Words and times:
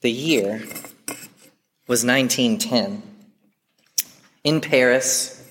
The 0.00 0.12
year 0.12 0.62
was 1.88 2.04
1910. 2.04 3.02
In 4.44 4.60
Paris, 4.60 5.44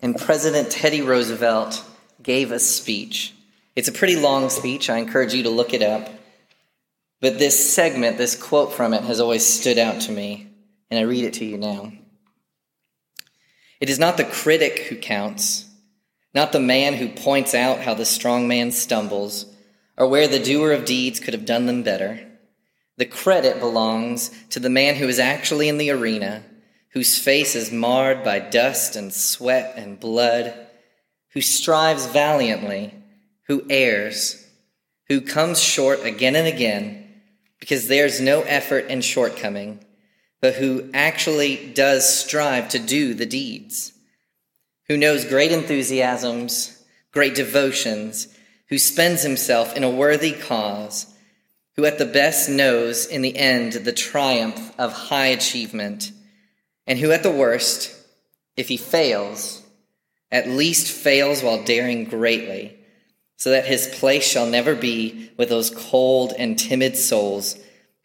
and 0.00 0.16
President 0.16 0.70
Teddy 0.70 1.02
Roosevelt 1.02 1.84
gave 2.22 2.52
a 2.52 2.60
speech. 2.60 3.34
It's 3.74 3.88
a 3.88 3.92
pretty 3.92 4.14
long 4.14 4.50
speech. 4.50 4.88
I 4.88 4.98
encourage 4.98 5.34
you 5.34 5.42
to 5.42 5.50
look 5.50 5.74
it 5.74 5.82
up. 5.82 6.08
But 7.20 7.40
this 7.40 7.74
segment, 7.74 8.18
this 8.18 8.40
quote 8.40 8.72
from 8.72 8.94
it, 8.94 9.02
has 9.02 9.18
always 9.18 9.44
stood 9.44 9.78
out 9.78 10.00
to 10.02 10.12
me, 10.12 10.46
and 10.88 11.00
I 11.00 11.02
read 11.02 11.24
it 11.24 11.34
to 11.34 11.44
you 11.44 11.58
now. 11.58 11.92
It 13.80 13.90
is 13.90 13.98
not 13.98 14.16
the 14.16 14.24
critic 14.24 14.78
who 14.88 14.96
counts, 14.96 15.68
not 16.32 16.52
the 16.52 16.60
man 16.60 16.94
who 16.94 17.08
points 17.08 17.52
out 17.52 17.80
how 17.80 17.94
the 17.94 18.04
strong 18.04 18.46
man 18.46 18.70
stumbles, 18.70 19.46
or 19.98 20.06
where 20.06 20.28
the 20.28 20.38
doer 20.38 20.70
of 20.70 20.84
deeds 20.84 21.18
could 21.18 21.34
have 21.34 21.44
done 21.44 21.66
them 21.66 21.82
better. 21.82 22.29
The 23.00 23.06
credit 23.06 23.60
belongs 23.60 24.30
to 24.50 24.60
the 24.60 24.68
man 24.68 24.96
who 24.96 25.08
is 25.08 25.18
actually 25.18 25.70
in 25.70 25.78
the 25.78 25.88
arena, 25.88 26.42
whose 26.90 27.16
face 27.16 27.56
is 27.56 27.72
marred 27.72 28.22
by 28.22 28.40
dust 28.40 28.94
and 28.94 29.10
sweat 29.10 29.72
and 29.78 29.98
blood, 29.98 30.52
who 31.30 31.40
strives 31.40 32.04
valiantly, 32.04 32.94
who 33.46 33.64
errs, 33.70 34.46
who 35.08 35.22
comes 35.22 35.62
short 35.62 36.04
again 36.04 36.36
and 36.36 36.46
again, 36.46 37.22
because 37.58 37.88
there's 37.88 38.20
no 38.20 38.42
effort 38.42 38.84
and 38.90 39.02
shortcoming, 39.02 39.82
but 40.42 40.56
who 40.56 40.90
actually 40.92 41.72
does 41.72 42.06
strive 42.06 42.68
to 42.68 42.78
do 42.78 43.14
the 43.14 43.24
deeds, 43.24 43.94
who 44.88 44.98
knows 44.98 45.24
great 45.24 45.52
enthusiasms, 45.52 46.84
great 47.12 47.34
devotions, 47.34 48.28
who 48.68 48.76
spends 48.76 49.22
himself 49.22 49.74
in 49.74 49.84
a 49.84 49.88
worthy 49.88 50.32
cause 50.32 51.06
who 51.76 51.84
at 51.84 51.98
the 51.98 52.06
best 52.06 52.48
knows 52.48 53.06
in 53.06 53.22
the 53.22 53.36
end 53.36 53.72
the 53.72 53.92
triumph 53.92 54.72
of 54.78 54.92
high 54.92 55.26
achievement, 55.26 56.12
and 56.86 56.98
who 56.98 57.12
at 57.12 57.22
the 57.22 57.30
worst, 57.30 57.96
if 58.56 58.68
he 58.68 58.76
fails, 58.76 59.62
at 60.30 60.48
least 60.48 60.90
fails 60.90 61.42
while 61.42 61.62
daring 61.62 62.04
greatly, 62.04 62.76
so 63.36 63.50
that 63.50 63.66
his 63.66 63.88
place 63.88 64.26
shall 64.26 64.46
never 64.46 64.74
be 64.74 65.30
with 65.36 65.48
those 65.48 65.70
cold 65.70 66.32
and 66.38 66.58
timid 66.58 66.96
souls 66.96 67.56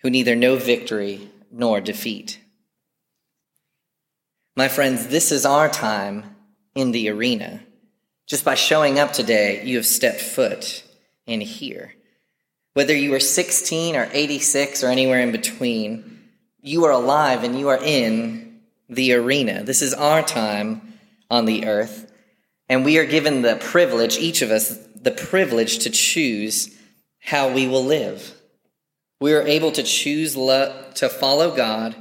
who 0.02 0.10
neither 0.10 0.36
know 0.36 0.56
victory 0.56 1.30
nor 1.52 1.82
defeat. 1.82 2.40
My 4.56 4.70
friends, 4.70 5.08
this 5.08 5.32
is 5.32 5.46
our 5.46 5.68
time 5.68 6.36
in 6.76 6.92
the 6.92 7.10
arena. 7.10 7.62
Just 8.28 8.46
by 8.46 8.56
showing 8.56 8.98
up 8.98 9.12
today, 9.12 9.64
you 9.66 9.76
have 9.76 9.86
stepped 9.86 10.22
foot 10.22 10.84
in 11.26 11.42
here. 11.42 11.94
Whether 12.76 12.94
you 12.94 13.14
are 13.14 13.22
16 13.22 13.96
or 13.96 14.10
86 14.12 14.84
or 14.84 14.88
anywhere 14.88 15.22
in 15.22 15.32
between, 15.32 16.20
you 16.62 16.84
are 16.84 16.92
alive 16.92 17.46
and 17.46 17.58
you 17.58 17.70
are 17.70 17.82
in 17.82 18.60
the 18.90 19.14
arena. 19.14 19.64
This 19.64 19.82
is 19.82 19.94
our 19.94 20.22
time 20.22 20.82
on 21.32 21.46
the 21.46 21.68
earth. 21.68 22.12
And 22.68 22.84
we 22.84 22.98
are 22.98 23.06
given 23.06 23.44
the 23.44 23.56
privilege, 23.56 24.18
each 24.18 24.42
of 24.42 24.52
us, 24.52 24.78
the 24.94 25.12
privilege 25.12 25.80
to 25.80 25.90
choose 25.90 26.78
how 27.22 27.48
we 27.48 27.66
will 27.66 27.84
live. 27.84 28.34
We 29.22 29.32
are 29.32 29.44
able 29.44 29.72
to 29.72 29.82
choose 29.82 30.36
lo- 30.36 30.92
to 30.96 31.08
follow 31.08 31.56
God 31.56 31.96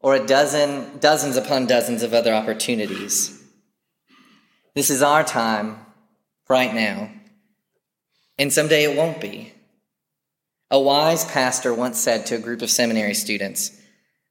or 0.00 0.14
a 0.14 0.26
dozen, 0.26 0.98
dozens 0.98 1.36
upon 1.36 1.66
dozens 1.66 2.02
of 2.02 2.14
other 2.14 2.32
opportunities. 2.32 3.38
This 4.74 4.88
is 4.88 5.02
our 5.02 5.24
time 5.24 5.76
right 6.48 6.72
now. 6.72 7.10
And 8.38 8.50
someday 8.50 8.84
it 8.84 8.96
won't 8.96 9.20
be. 9.20 9.52
A 10.70 10.80
wise 10.80 11.24
pastor 11.24 11.72
once 11.72 12.00
said 12.00 12.26
to 12.26 12.34
a 12.34 12.40
group 12.40 12.60
of 12.60 12.70
seminary 12.70 13.14
students, 13.14 13.70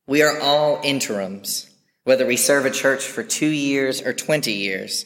We 0.05 0.21
are 0.21 0.37
all 0.39 0.81
interims, 0.83 1.69
whether 2.03 2.25
we 2.25 2.35
serve 2.35 2.65
a 2.65 2.71
church 2.71 3.05
for 3.05 3.23
two 3.23 3.47
years 3.47 4.01
or 4.01 4.11
20 4.11 4.51
years. 4.51 5.05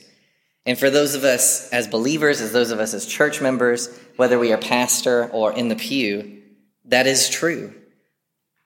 And 0.65 0.77
for 0.77 0.89
those 0.89 1.13
of 1.13 1.23
us 1.23 1.69
as 1.71 1.87
believers, 1.87 2.41
as 2.41 2.51
those 2.51 2.71
of 2.71 2.79
us 2.79 2.95
as 2.95 3.05
church 3.05 3.41
members, 3.41 3.95
whether 4.15 4.39
we 4.39 4.51
are 4.51 4.57
pastor 4.57 5.29
or 5.29 5.53
in 5.53 5.67
the 5.67 5.75
pew, 5.75 6.41
that 6.85 7.05
is 7.05 7.29
true. 7.29 7.75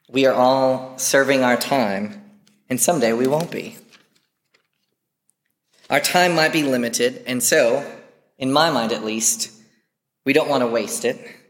We 0.10 0.26
are 0.26 0.34
all 0.34 0.98
serving 0.98 1.44
our 1.44 1.58
time, 1.58 2.24
and 2.70 2.80
someday 2.80 3.12
we 3.12 3.28
won't 3.28 3.52
be. 3.52 3.76
Our 5.90 6.00
time 6.00 6.34
might 6.34 6.54
be 6.54 6.64
limited, 6.64 7.24
and 7.28 7.44
so, 7.44 7.86
in 8.38 8.54
my 8.54 8.70
mind 8.70 8.94
at 8.94 9.04
least, 9.04 9.52
we 10.26 10.32
don't 10.32 10.50
want 10.50 10.62
to 10.62 10.68
waste 10.68 11.04
it. 11.04 11.43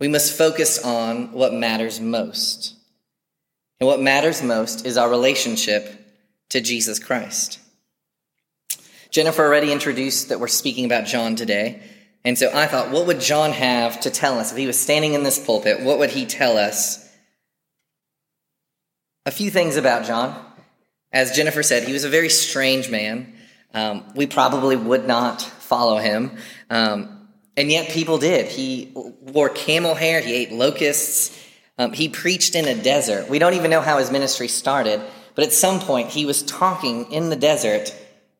We 0.00 0.08
must 0.08 0.36
focus 0.36 0.82
on 0.84 1.32
what 1.32 1.52
matters 1.52 2.00
most. 2.00 2.74
And 3.80 3.86
what 3.86 4.00
matters 4.00 4.42
most 4.42 4.86
is 4.86 4.96
our 4.96 5.08
relationship 5.08 5.92
to 6.50 6.60
Jesus 6.60 6.98
Christ. 6.98 7.58
Jennifer 9.10 9.44
already 9.44 9.72
introduced 9.72 10.28
that 10.28 10.40
we're 10.40 10.48
speaking 10.48 10.84
about 10.84 11.06
John 11.06 11.36
today. 11.36 11.82
And 12.24 12.36
so 12.36 12.50
I 12.52 12.66
thought, 12.66 12.90
what 12.90 13.06
would 13.06 13.20
John 13.20 13.52
have 13.52 14.00
to 14.00 14.10
tell 14.10 14.38
us? 14.38 14.52
If 14.52 14.58
he 14.58 14.66
was 14.66 14.78
standing 14.78 15.14
in 15.14 15.22
this 15.22 15.44
pulpit, 15.44 15.80
what 15.80 15.98
would 15.98 16.10
he 16.10 16.26
tell 16.26 16.58
us? 16.58 17.04
A 19.24 19.30
few 19.30 19.50
things 19.50 19.76
about 19.76 20.04
John. 20.06 20.44
As 21.12 21.32
Jennifer 21.32 21.62
said, 21.62 21.84
he 21.84 21.92
was 21.92 22.04
a 22.04 22.08
very 22.08 22.28
strange 22.28 22.90
man. 22.90 23.34
Um, 23.72 24.04
we 24.14 24.26
probably 24.26 24.76
would 24.76 25.06
not 25.06 25.40
follow 25.40 25.98
him. 25.98 26.36
Um, 26.70 27.17
and 27.58 27.72
yet 27.72 27.90
people 27.90 28.18
did. 28.18 28.46
He 28.46 28.92
wore 28.94 29.48
camel 29.48 29.96
hair, 29.96 30.20
he 30.20 30.32
ate 30.32 30.52
locusts, 30.52 31.36
um, 31.76 31.92
he 31.92 32.08
preached 32.08 32.54
in 32.54 32.66
a 32.66 32.80
desert. 32.80 33.28
We 33.28 33.40
don't 33.40 33.54
even 33.54 33.72
know 33.72 33.80
how 33.80 33.98
his 33.98 34.12
ministry 34.12 34.46
started, 34.46 35.02
but 35.34 35.42
at 35.42 35.52
some 35.52 35.80
point 35.80 36.10
he 36.10 36.24
was 36.24 36.44
talking 36.44 37.10
in 37.10 37.30
the 37.30 37.36
desert, 37.36 37.92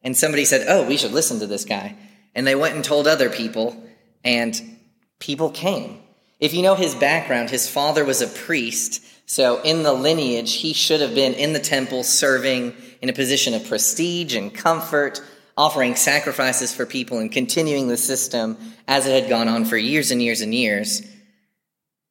and 0.04 0.16
somebody 0.16 0.44
said, 0.44 0.66
Oh, 0.68 0.86
we 0.86 0.96
should 0.96 1.10
listen 1.10 1.40
to 1.40 1.48
this 1.48 1.64
guy. 1.64 1.96
And 2.32 2.46
they 2.46 2.54
went 2.54 2.76
and 2.76 2.84
told 2.84 3.08
other 3.08 3.28
people, 3.28 3.84
and 4.22 4.78
people 5.18 5.50
came. 5.50 6.00
If 6.38 6.54
you 6.54 6.62
know 6.62 6.76
his 6.76 6.94
background, 6.94 7.50
his 7.50 7.68
father 7.68 8.04
was 8.04 8.22
a 8.22 8.28
priest, 8.28 9.02
so 9.26 9.60
in 9.62 9.82
the 9.82 9.92
lineage, 9.92 10.54
he 10.54 10.72
should 10.72 11.00
have 11.00 11.16
been 11.16 11.34
in 11.34 11.54
the 11.54 11.58
temple 11.58 12.04
serving 12.04 12.72
in 13.02 13.08
a 13.08 13.12
position 13.12 13.54
of 13.54 13.66
prestige 13.66 14.36
and 14.36 14.54
comfort 14.54 15.20
offering 15.58 15.96
sacrifices 15.96 16.72
for 16.72 16.86
people 16.86 17.18
and 17.18 17.32
continuing 17.32 17.88
the 17.88 17.96
system 17.96 18.56
as 18.86 19.06
it 19.06 19.20
had 19.20 19.28
gone 19.28 19.48
on 19.48 19.64
for 19.64 19.76
years 19.76 20.12
and 20.12 20.22
years 20.22 20.40
and 20.40 20.54
years. 20.54 21.02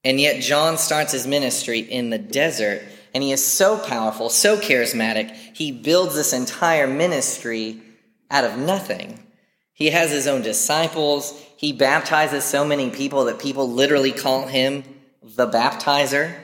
And 0.04 0.20
yet, 0.20 0.44
John 0.44 0.78
starts 0.78 1.14
his 1.14 1.26
ministry 1.26 1.80
in 1.80 2.10
the 2.10 2.18
desert, 2.18 2.84
and 3.14 3.24
he 3.24 3.32
is 3.32 3.46
so 3.46 3.80
powerful, 3.80 4.30
so 4.30 4.58
charismatic, 4.58 5.34
he 5.56 5.72
builds 5.72 6.14
this 6.14 6.34
entire 6.34 6.88
ministry 6.88 7.82
out 8.30 8.44
of 8.44 8.58
nothing. 8.58 9.26
He 9.74 9.92
has 9.92 10.12
his 10.12 10.28
own 10.28 10.42
disciples. 10.42 11.42
He 11.56 11.72
baptizes 11.72 12.44
so 12.44 12.66
many 12.66 12.90
people 12.90 13.26
that 13.26 13.40
people 13.40 13.72
literally 13.72 14.12
call 14.12 14.46
him 14.46 14.84
the 15.24 15.48
baptizer. 15.48 16.36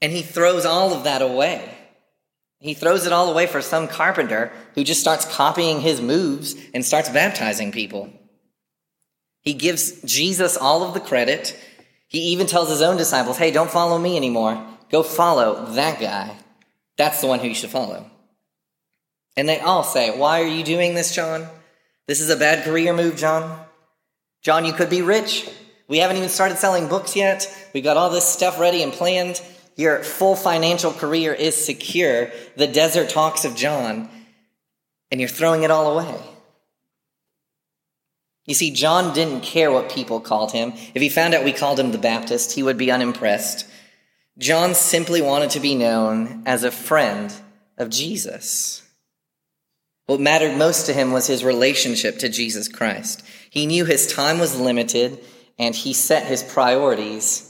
And 0.00 0.10
he 0.10 0.22
throws 0.22 0.64
all 0.64 0.94
of 0.94 1.04
that 1.04 1.20
away. 1.20 1.75
He 2.66 2.74
throws 2.74 3.06
it 3.06 3.12
all 3.12 3.30
away 3.30 3.46
for 3.46 3.62
some 3.62 3.86
carpenter 3.86 4.50
who 4.74 4.82
just 4.82 5.00
starts 5.00 5.24
copying 5.24 5.82
his 5.82 6.00
moves 6.00 6.56
and 6.74 6.84
starts 6.84 7.08
baptizing 7.08 7.70
people. 7.70 8.10
He 9.42 9.54
gives 9.54 10.02
Jesus 10.02 10.56
all 10.56 10.82
of 10.82 10.92
the 10.92 10.98
credit. 10.98 11.56
He 12.08 12.18
even 12.32 12.48
tells 12.48 12.68
his 12.68 12.82
own 12.82 12.96
disciples, 12.96 13.38
hey, 13.38 13.52
don't 13.52 13.70
follow 13.70 14.00
me 14.00 14.16
anymore. 14.16 14.66
Go 14.90 15.04
follow 15.04 15.66
that 15.74 16.00
guy. 16.00 16.36
That's 16.96 17.20
the 17.20 17.28
one 17.28 17.38
who 17.38 17.46
you 17.46 17.54
should 17.54 17.70
follow. 17.70 18.10
And 19.36 19.48
they 19.48 19.60
all 19.60 19.84
say, 19.84 20.18
Why 20.18 20.42
are 20.42 20.48
you 20.48 20.64
doing 20.64 20.96
this, 20.96 21.14
John? 21.14 21.46
This 22.08 22.20
is 22.20 22.30
a 22.30 22.36
bad 22.36 22.64
career 22.64 22.92
move, 22.92 23.16
John. 23.16 23.64
John, 24.42 24.64
you 24.64 24.72
could 24.72 24.90
be 24.90 25.02
rich. 25.02 25.48
We 25.86 25.98
haven't 25.98 26.16
even 26.16 26.30
started 26.30 26.58
selling 26.58 26.88
books 26.88 27.14
yet. 27.14 27.46
We 27.74 27.80
got 27.80 27.96
all 27.96 28.10
this 28.10 28.26
stuff 28.26 28.58
ready 28.58 28.82
and 28.82 28.92
planned. 28.92 29.40
Your 29.76 30.02
full 30.02 30.36
financial 30.36 30.92
career 30.92 31.32
is 31.34 31.54
secure. 31.54 32.30
The 32.56 32.66
desert 32.66 33.10
talks 33.10 33.44
of 33.44 33.54
John, 33.54 34.08
and 35.10 35.20
you're 35.20 35.28
throwing 35.28 35.62
it 35.62 35.70
all 35.70 35.98
away. 35.98 36.18
You 38.46 38.54
see, 38.54 38.70
John 38.70 39.12
didn't 39.12 39.42
care 39.42 39.70
what 39.70 39.90
people 39.90 40.20
called 40.20 40.52
him. 40.52 40.72
If 40.94 41.02
he 41.02 41.08
found 41.08 41.34
out 41.34 41.44
we 41.44 41.52
called 41.52 41.78
him 41.78 41.92
the 41.92 41.98
Baptist, 41.98 42.52
he 42.52 42.62
would 42.62 42.78
be 42.78 42.90
unimpressed. 42.90 43.66
John 44.38 44.74
simply 44.74 45.20
wanted 45.20 45.50
to 45.50 45.60
be 45.60 45.74
known 45.74 46.42
as 46.46 46.62
a 46.62 46.70
friend 46.70 47.34
of 47.76 47.90
Jesus. 47.90 48.82
What 50.06 50.20
mattered 50.20 50.56
most 50.56 50.86
to 50.86 50.92
him 50.92 51.10
was 51.10 51.26
his 51.26 51.44
relationship 51.44 52.18
to 52.18 52.28
Jesus 52.28 52.68
Christ. 52.68 53.22
He 53.50 53.66
knew 53.66 53.84
his 53.84 54.12
time 54.12 54.38
was 54.38 54.58
limited 54.58 55.18
and 55.58 55.74
he 55.74 55.92
set 55.92 56.26
his 56.26 56.42
priorities 56.42 57.45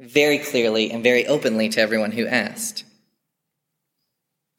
very 0.00 0.38
clearly 0.38 0.90
and 0.90 1.04
very 1.04 1.26
openly 1.26 1.68
to 1.68 1.80
everyone 1.80 2.12
who 2.12 2.26
asked. 2.26 2.84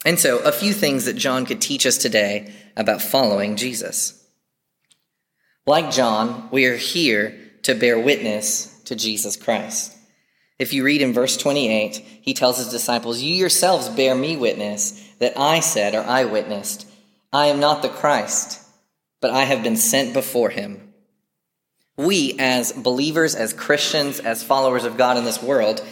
And 0.06 0.20
so, 0.20 0.40
a 0.40 0.52
few 0.52 0.74
things 0.74 1.06
that 1.06 1.16
John 1.16 1.46
could 1.46 1.62
teach 1.62 1.86
us 1.86 1.98
today 1.98 2.54
about 2.76 3.02
following 3.02 3.56
Jesus. 3.56 4.18
Like 5.66 5.92
John, 5.92 6.50
we 6.52 6.66
are 6.66 6.78
here 6.78 7.38
to 7.64 7.76
bear 7.76 8.00
witness 8.00 8.80
to 8.86 8.96
Jesus 8.96 9.36
Christ. 9.36 9.96
If 10.58 10.74
you 10.74 10.84
read 10.84 11.02
in 11.02 11.14
verse 11.14 11.38
28, 11.38 11.98
he 12.22 12.34
tells 12.34 12.58
his 12.58 12.70
disciples, 12.70 13.22
You 13.22 13.34
yourselves 13.34 13.90
bear 13.90 14.16
me 14.16 14.38
witness 14.38 15.08
that 15.20 15.38
I 15.38 15.60
said 15.60 15.94
or 15.94 16.04
I 16.04 16.26
witnessed, 16.26 16.88
I 17.32 17.48
am 17.48 17.60
not 17.60 17.82
the 17.82 17.90
Christ, 17.90 18.60
but 19.22 19.32
I 19.32 19.44
have 19.44 19.64
been 19.64 19.78
sent 19.78 20.14
before 20.14 20.50
him. 20.50 20.81
We, 21.98 22.36
as 22.40 22.72
believers, 22.72 23.36
as 23.36 23.54
Christians, 23.54 24.20
as 24.20 24.44
followers 24.44 24.86
of 24.86 24.98
God 24.98 25.18
in 25.18 25.26
this 25.26 25.42
world, 25.42 25.86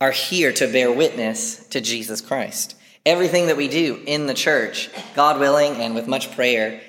are 0.00 0.10
here 0.10 0.52
to 0.52 0.70
bear 0.70 0.92
witness 0.92 1.66
to 1.68 1.80
Jesus 1.80 2.20
Christ. 2.20 2.76
Everything 3.06 3.46
that 3.46 3.56
we 3.56 3.68
do 3.68 4.00
in 4.06 4.26
the 4.26 4.34
church, 4.34 4.90
God 5.14 5.40
willing 5.40 5.76
and 5.76 5.94
with 5.94 6.06
much 6.06 6.34
prayer, 6.34 6.80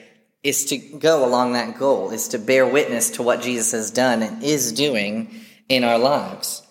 is 0.44 0.66
to 0.66 0.78
go 0.78 1.26
along 1.26 1.54
that 1.54 1.78
goal, 1.78 2.12
is 2.12 2.28
to 2.30 2.40
bear 2.40 2.68
witness 2.68 3.12
to 3.12 3.24
what 3.24 3.42
Jesus 3.42 3.72
has 3.72 3.90
done 3.90 4.22
and 4.22 4.44
is 4.44 4.72
doing 4.72 5.42
in 5.68 5.84
our 5.84 5.98
lives. 5.98 6.62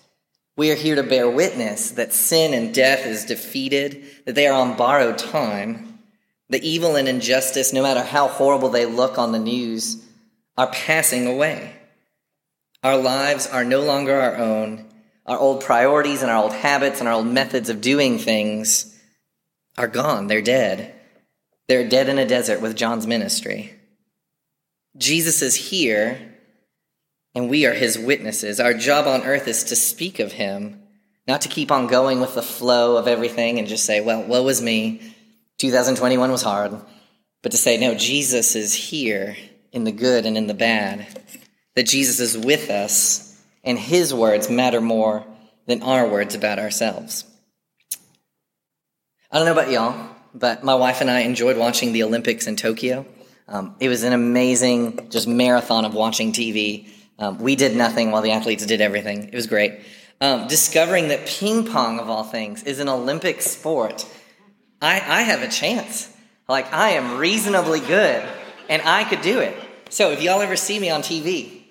We 0.57 0.71
are 0.71 0.77
here 0.77 0.95
to 0.95 1.03
bear 1.03 1.29
witness 1.29 1.91
that 1.93 2.13
sin 2.13 2.55
and 2.55 2.73
death 2.73 3.05
is 3.07 3.25
defeated, 3.25 4.05
that 4.25 4.37
they 4.37 4.47
are 4.47 4.61
on 4.61 4.77
borrowed 4.77 5.19
time, 5.19 5.99
that 6.51 6.63
evil 6.63 6.95
and 6.95 7.09
injustice, 7.09 7.73
no 7.73 7.83
matter 7.83 8.03
how 8.03 8.29
horrible 8.29 8.69
they 8.69 8.87
look 8.87 9.19
on 9.19 9.33
the 9.33 9.39
news, 9.41 10.05
are 10.57 10.69
passing 10.69 11.27
away. 11.27 11.75
Our 12.83 12.97
lives 12.97 13.47
are 13.47 13.65
no 13.65 13.81
longer 13.81 14.15
our 14.15 14.37
own. 14.37 14.87
Our 15.27 15.39
old 15.39 15.65
priorities 15.65 16.23
and 16.23 16.31
our 16.31 16.43
old 16.43 16.53
habits 16.53 17.01
and 17.01 17.09
our 17.09 17.15
old 17.15 17.27
methods 17.27 17.71
of 17.71 17.81
doing 17.81 18.19
things 18.19 18.95
are 19.79 19.89
gone. 19.89 20.27
They're 20.27 20.43
dead. 20.43 20.95
They're 21.67 21.89
dead 21.89 22.09
in 22.09 22.19
a 22.19 22.27
desert 22.27 22.61
with 22.61 22.77
John's 22.77 23.07
ministry. 23.07 23.75
Jesus 24.97 25.41
is 25.41 25.55
here, 25.55 26.35
and 27.35 27.49
we 27.49 27.65
are 27.65 27.73
his 27.73 27.99
witnesses. 27.99 28.61
Our 28.61 28.75
job 28.75 29.07
on 29.07 29.23
earth 29.23 29.49
is 29.49 29.65
to 29.65 29.77
speak 29.77 30.21
of 30.21 30.33
him, 30.33 30.83
not 31.27 31.41
to 31.41 31.49
keep 31.49 31.73
on 31.73 31.87
going 31.87 32.21
with 32.21 32.35
the 32.35 32.43
flow 32.43 32.97
of 32.99 33.09
everything 33.09 33.59
and 33.59 33.67
just 33.67 33.87
say, 33.87 34.03
well, 34.03 34.23
woe 34.23 34.47
is 34.49 34.61
me. 34.61 35.01
2021 35.59 36.31
was 36.31 36.43
hard. 36.43 36.77
But 37.43 37.53
to 37.53 37.59
say, 37.59 37.79
no, 37.79 37.95
Jesus 37.95 38.55
is 38.55 38.75
here 38.75 39.37
in 39.75 39.85
the 39.85 39.93
good 39.93 40.25
and 40.25 40.39
in 40.39 40.47
the 40.47 40.55
bad. 40.55 41.07
That 41.75 41.87
Jesus 41.87 42.21
is 42.21 42.39
with 42.39 42.71
us, 42.71 43.43
and 43.65 43.79
his 43.79 44.15
words 44.15 44.49
matter 44.49 44.81
more 44.81 45.27
than 45.67 45.83
our 45.83 46.09
words 46.09 46.35
about 46.35 46.59
ourselves. 46.59 47.25
I 49.31 49.39
don't 49.39 49.47
know 49.47 49.53
about 49.53 49.71
y'all, 49.71 50.11
but 50.33 50.63
my 50.63 50.77
wife 50.77 51.01
and 51.01 51.11
I 51.11 51.21
enjoyed 51.21 51.57
watching 51.57 51.93
the 51.93 52.05
Olympics 52.05 52.47
in 52.47 52.55
Tokyo. 52.55 53.05
Um, 53.49 53.75
it 53.81 53.89
was 53.89 54.05
an 54.05 54.13
amazing, 54.13 55.11
just 55.11 55.27
marathon 55.27 55.85
of 55.85 55.95
watching 55.95 56.33
TV. 56.33 56.89
Um, 57.19 57.39
we 57.39 57.57
did 57.57 57.77
nothing 57.77 58.13
while 58.13 58.23
the 58.23 58.31
athletes 58.31 58.65
did 58.65 58.81
everything. 58.81 59.29
It 59.29 59.35
was 59.35 59.49
great. 59.49 59.81
Um, 60.21 60.47
discovering 60.47 61.09
that 61.09 61.27
ping 61.27 61.67
pong, 61.67 61.99
of 61.99 62.09
all 62.09 62.23
things, 62.23 62.63
is 62.63 62.79
an 62.79 62.89
Olympic 62.89 63.43
sport. 63.43 64.07
I, 64.81 64.95
I 64.95 65.23
have 65.23 65.43
a 65.43 65.49
chance. 65.49 66.11
Like, 66.49 66.73
I 66.73 66.91
am 66.91 67.19
reasonably 67.19 67.81
good, 67.81 68.25
and 68.69 68.83
I 68.83 69.05
could 69.05 69.23
do 69.23 69.41
it. 69.41 69.57
So, 69.95 70.11
if 70.11 70.21
y'all 70.21 70.41
ever 70.41 70.57
see 70.57 70.81
me 70.81 70.91
on 70.91 71.03
TV, 71.03 71.63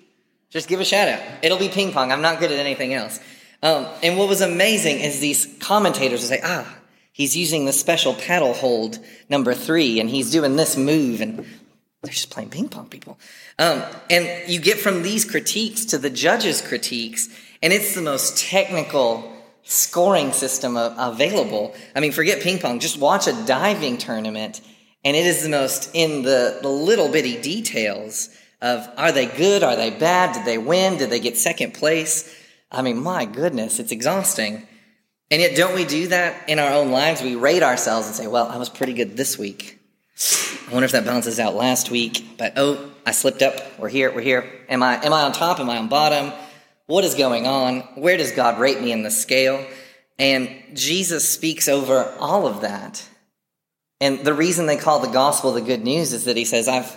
just 0.48 0.66
give 0.66 0.80
a 0.80 0.84
shout 0.86 1.08
out. 1.08 1.20
It'll 1.42 1.58
be 1.58 1.68
ping 1.68 1.92
pong. 1.92 2.10
I'm 2.10 2.22
not 2.22 2.40
good 2.40 2.50
at 2.50 2.58
anything 2.58 2.94
else. 2.94 3.20
Um, 3.62 3.86
and 4.02 4.16
what 4.16 4.30
was 4.30 4.40
amazing 4.40 5.00
is 5.00 5.20
these 5.20 5.46
commentators 5.60 6.22
would 6.22 6.28
say, 6.30 6.40
ah, 6.42 6.66
he's 7.12 7.36
using 7.36 7.66
the 7.66 7.72
special 7.74 8.14
paddle 8.14 8.54
hold 8.54 8.98
number 9.28 9.52
three, 9.52 10.00
and 10.00 10.08
he's 10.08 10.30
doing 10.30 10.56
this 10.56 10.74
move, 10.74 11.20
and 11.20 11.40
they're 12.00 12.14
just 12.14 12.30
playing 12.30 12.48
ping 12.48 12.70
pong, 12.70 12.88
people. 12.88 13.18
Um, 13.58 13.82
and 14.08 14.50
you 14.50 14.58
get 14.58 14.78
from 14.78 15.02
these 15.02 15.26
critiques 15.26 15.84
to 15.84 15.98
the 15.98 16.08
judges' 16.08 16.62
critiques, 16.62 17.28
and 17.62 17.74
it's 17.74 17.94
the 17.94 18.00
most 18.00 18.38
technical 18.38 19.30
scoring 19.64 20.32
system 20.32 20.78
available. 20.78 21.74
I 21.94 22.00
mean, 22.00 22.12
forget 22.12 22.40
ping 22.40 22.58
pong, 22.58 22.80
just 22.80 22.98
watch 22.98 23.26
a 23.26 23.44
diving 23.44 23.98
tournament, 23.98 24.62
and 25.04 25.16
it 25.16 25.26
is 25.26 25.42
the 25.42 25.48
most 25.48 25.90
in 25.94 26.22
the, 26.22 26.58
the 26.62 26.68
little 26.68 27.08
bitty 27.08 27.40
details 27.40 28.30
of 28.62 28.88
are 28.96 29.12
they 29.12 29.26
good, 29.26 29.62
are 29.62 29.76
they 29.76 29.90
bad, 29.90 30.34
did 30.34 30.44
they 30.44 30.58
win, 30.58 30.96
did 30.96 31.10
they 31.10 31.20
get 31.20 31.36
second 31.36 31.74
place? 31.74 32.34
I 32.70 32.82
mean, 32.82 33.02
my 33.02 33.24
goodness, 33.26 33.78
it's 33.78 33.92
exhausting. 33.92 34.66
And 35.30 35.40
yet, 35.40 35.56
don't 35.56 35.74
we 35.74 35.84
do 35.84 36.08
that 36.08 36.48
in 36.48 36.58
our 36.58 36.72
own 36.72 36.90
lives? 36.90 37.22
We 37.22 37.34
rate 37.34 37.62
ourselves 37.62 38.06
and 38.06 38.16
say, 38.16 38.26
well, 38.26 38.48
I 38.48 38.56
was 38.56 38.68
pretty 38.68 38.92
good 38.92 39.16
this 39.16 39.38
week. 39.38 39.80
I 40.68 40.72
wonder 40.72 40.84
if 40.84 40.92
that 40.92 41.04
balances 41.04 41.40
out 41.40 41.54
last 41.54 41.90
week, 41.90 42.36
but 42.38 42.54
oh, 42.56 42.90
I 43.04 43.10
slipped 43.10 43.42
up. 43.42 43.78
We're 43.78 43.88
here, 43.88 44.14
we're 44.14 44.22
here. 44.22 44.50
Am 44.68 44.82
I, 44.82 45.04
am 45.04 45.12
I 45.12 45.22
on 45.22 45.32
top? 45.32 45.60
Am 45.60 45.68
I 45.68 45.78
on 45.78 45.88
bottom? 45.88 46.32
What 46.86 47.04
is 47.04 47.14
going 47.14 47.46
on? 47.46 47.80
Where 47.96 48.16
does 48.16 48.32
God 48.32 48.58
rate 48.58 48.80
me 48.80 48.92
in 48.92 49.02
the 49.02 49.10
scale? 49.10 49.66
And 50.18 50.50
Jesus 50.74 51.28
speaks 51.28 51.68
over 51.68 52.14
all 52.18 52.46
of 52.46 52.60
that. 52.60 53.06
And 54.00 54.20
the 54.20 54.34
reason 54.34 54.66
they 54.66 54.76
call 54.76 54.98
the 54.98 55.08
gospel 55.08 55.52
the 55.52 55.60
good 55.60 55.84
news 55.84 56.12
is 56.12 56.24
that 56.24 56.36
he 56.36 56.44
says, 56.44 56.68
I've, 56.68 56.94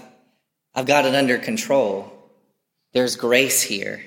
I've 0.73 0.85
got 0.85 1.05
it 1.05 1.15
under 1.15 1.38
control. 1.38 2.11
There's 2.94 3.15
grace 3.15 3.61
here. 3.61 4.05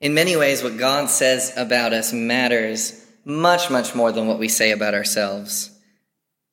In 0.00 0.14
many 0.14 0.36
ways, 0.36 0.62
what 0.62 0.78
God 0.78 1.10
says 1.10 1.52
about 1.56 1.92
us 1.92 2.12
matters 2.12 3.04
much, 3.24 3.70
much 3.70 3.94
more 3.94 4.10
than 4.10 4.26
what 4.26 4.38
we 4.38 4.48
say 4.48 4.72
about 4.72 4.94
ourselves. 4.94 5.70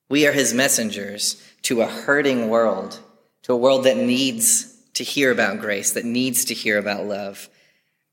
We 0.10 0.28
are 0.28 0.32
his 0.32 0.54
messengers 0.54 1.42
to 1.64 1.82
a 1.82 1.88
hurting 1.88 2.50
world, 2.50 3.00
to 3.44 3.54
a 3.54 3.58
world 3.58 3.86
that 3.86 3.98
needs 3.98 4.76
to 4.94 5.04
hear 5.04 5.32
about 5.32 5.60
grace, 5.62 5.92
that 5.94 6.06
needs 6.06 6.46
to 6.46 6.54
hear 6.54 6.78
about 6.78 7.06
love. 7.06 7.50